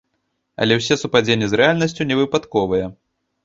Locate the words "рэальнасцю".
1.63-2.11